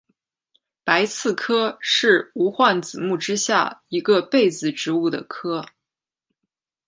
[0.83, 5.63] 白刺科是无患子目之下一个被子植物的科。